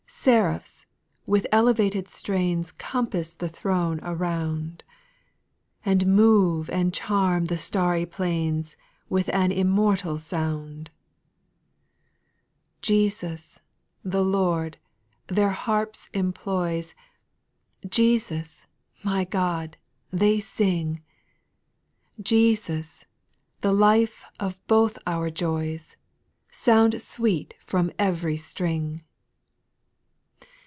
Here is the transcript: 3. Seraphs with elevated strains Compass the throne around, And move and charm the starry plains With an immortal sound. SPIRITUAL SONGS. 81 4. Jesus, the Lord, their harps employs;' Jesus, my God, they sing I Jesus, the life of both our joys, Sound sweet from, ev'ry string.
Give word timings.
3. 0.21 0.33
Seraphs 0.33 0.85
with 1.25 1.47
elevated 1.51 2.07
strains 2.07 2.71
Compass 2.73 3.33
the 3.33 3.49
throne 3.49 3.99
around, 4.03 4.83
And 5.83 6.05
move 6.15 6.69
and 6.69 6.93
charm 6.93 7.45
the 7.45 7.57
starry 7.57 8.05
plains 8.05 8.77
With 9.09 9.29
an 9.33 9.51
immortal 9.51 10.19
sound. 10.19 10.91
SPIRITUAL 12.83 13.09
SONGS. 13.09 13.19
81 13.23 13.31
4. 13.31 13.31
Jesus, 13.33 13.59
the 14.03 14.23
Lord, 14.23 14.77
their 15.27 15.49
harps 15.49 16.07
employs;' 16.13 16.93
Jesus, 17.89 18.67
my 19.01 19.23
God, 19.23 19.75
they 20.11 20.39
sing 20.39 21.01
I 21.01 22.21
Jesus, 22.21 23.05
the 23.61 23.73
life 23.73 24.23
of 24.39 24.59
both 24.67 24.99
our 25.07 25.31
joys, 25.31 25.95
Sound 26.51 27.01
sweet 27.01 27.55
from, 27.65 27.91
ev'ry 27.97 28.37
string. 28.37 29.03